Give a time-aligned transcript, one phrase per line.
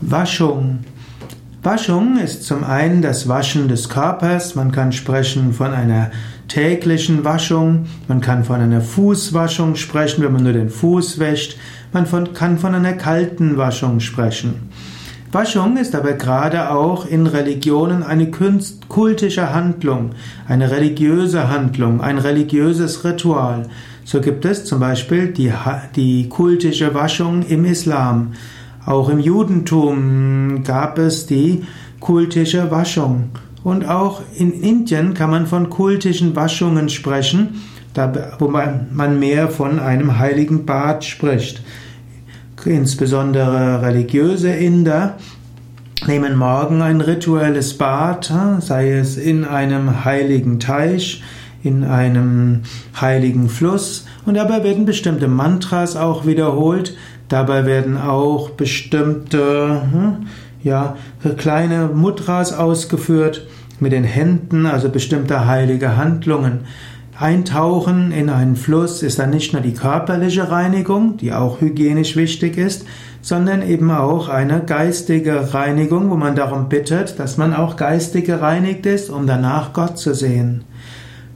[0.00, 0.80] Waschung.
[1.62, 4.54] Waschung ist zum einen das Waschen des Körpers.
[4.54, 6.10] Man kann sprechen von einer
[6.48, 7.86] täglichen Waschung.
[8.06, 11.56] Man kann von einer Fußwaschung sprechen, wenn man nur den Fuß wäscht.
[11.92, 14.68] Man von, kann von einer kalten Waschung sprechen.
[15.32, 20.10] Waschung ist aber gerade auch in Religionen eine kultische Handlung,
[20.46, 23.64] eine religiöse Handlung, ein religiöses Ritual.
[24.04, 25.52] So gibt es zum Beispiel die,
[25.96, 28.34] die kultische Waschung im Islam.
[28.86, 31.64] Auch im Judentum gab es die
[31.98, 33.30] kultische Waschung.
[33.64, 37.60] Und auch in Indien kann man von kultischen Waschungen sprechen,
[38.38, 41.62] wo man mehr von einem heiligen Bad spricht.
[42.64, 45.16] Insbesondere religiöse Inder
[46.06, 51.22] nehmen morgen ein rituelles Bad, sei es in einem heiligen Teich,
[51.66, 52.62] in einem
[53.00, 56.96] heiligen Fluss, und dabei werden bestimmte Mantras auch wiederholt,
[57.28, 60.26] Dabei werden auch bestimmte hm,
[60.62, 60.96] ja,
[61.36, 63.46] kleine Mudras ausgeführt
[63.80, 66.60] mit den Händen, also bestimmte heilige Handlungen.
[67.18, 72.58] Eintauchen in einen Fluss ist dann nicht nur die körperliche Reinigung, die auch hygienisch wichtig
[72.58, 72.86] ist,
[73.22, 78.86] sondern eben auch eine geistige Reinigung, wo man darum bittet, dass man auch geistig gereinigt
[78.86, 80.64] ist, um danach Gott zu sehen.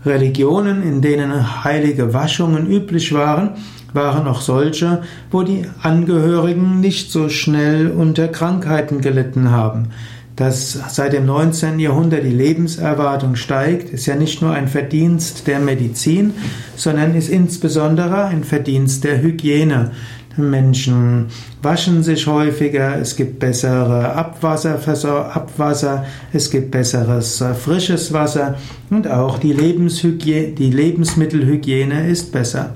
[0.05, 3.51] Religionen, in denen heilige Waschungen üblich waren,
[3.93, 9.89] waren auch solche, wo die Angehörigen nicht so schnell unter Krankheiten gelitten haben.
[10.37, 11.79] Dass seit dem 19.
[11.79, 16.33] Jahrhundert die Lebenserwartung steigt, ist ja nicht nur ein Verdienst der Medizin,
[16.77, 19.91] sondern ist insbesondere ein Verdienst der Hygiene.
[20.37, 21.27] Menschen
[21.63, 28.57] waschen sich häufiger, es gibt bessere Abwasser, es gibt besseres äh, frisches Wasser
[28.91, 32.75] und auch die, Lebenshygiene, die Lebensmittelhygiene ist besser.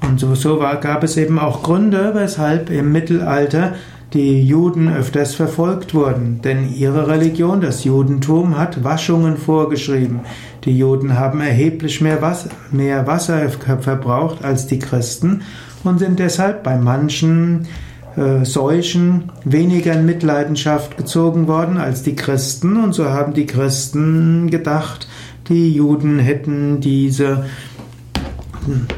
[0.00, 3.74] Und so gab es eben auch Gründe, weshalb im Mittelalter
[4.14, 10.20] die Juden öfters verfolgt wurden, denn ihre Religion, das Judentum, hat Waschungen vorgeschrieben.
[10.64, 15.42] Die Juden haben erheblich mehr Wasser, mehr Wasser verbraucht als die Christen
[15.84, 17.66] und sind deshalb bei manchen
[18.16, 24.50] äh, Seuchen weniger in Mitleidenschaft gezogen worden als die Christen und so haben die Christen
[24.50, 25.06] gedacht,
[25.48, 27.44] die Juden hätten diese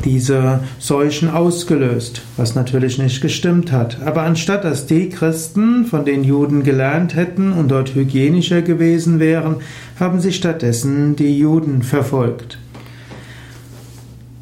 [0.04, 3.98] diese Seuchen ausgelöst, was natürlich nicht gestimmt hat.
[4.04, 9.56] Aber anstatt dass die Christen von den Juden gelernt hätten und dort hygienischer gewesen wären,
[9.98, 12.58] haben sie stattdessen die Juden verfolgt.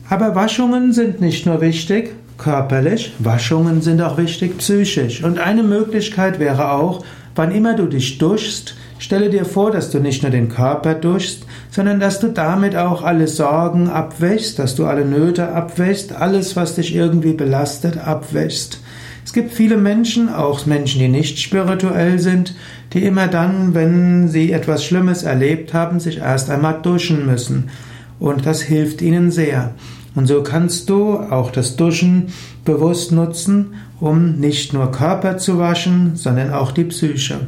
[0.09, 5.25] Aber Waschungen sind nicht nur wichtig körperlich, Waschungen sind auch wichtig psychisch.
[5.25, 10.01] Und eine Möglichkeit wäre auch, wann immer du dich duschst, Stelle dir vor, dass du
[10.01, 11.47] nicht nur den Körper duschst,
[11.79, 16.75] sondern dass du damit auch alle Sorgen abwächst, dass du alle Nöte abwächst, alles, was
[16.75, 18.81] dich irgendwie belastet, abwächst.
[19.25, 22.57] Es gibt viele Menschen, auch Menschen, die nicht spirituell sind,
[22.93, 27.71] die immer dann, wenn sie etwas Schlimmes erlebt haben, sich erst einmal duschen müssen.
[28.19, 29.77] Und das hilft ihnen sehr.
[30.17, 32.33] Und so kannst du auch das Duschen
[32.65, 37.39] bewusst nutzen, um nicht nur Körper zu waschen, sondern auch die Psyche.